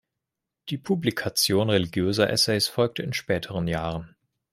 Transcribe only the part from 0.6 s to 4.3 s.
Die Publikation religiöser Essays folgte in späteren Jahren.